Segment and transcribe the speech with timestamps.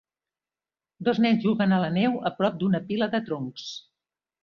[1.09, 3.73] Dos nens juguen a la neu a prop d'una pila de troncs.